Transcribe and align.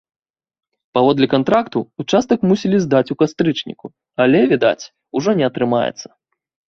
Паводле 0.97 1.27
кантракту 1.33 1.83
ўчастак 2.03 2.39
мусілі 2.51 2.77
здаць 2.85 3.11
у 3.17 3.17
кастрычніку, 3.21 3.87
але, 4.25 4.41
відаць, 4.55 4.89
ужо 5.21 5.29
не 5.43 5.51
атрымаецца. 5.51 6.07